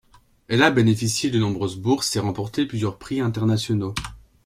[0.47, 3.93] Elle a bénéficié de nombreuses bourses et remporté plusieurs prix internationaux.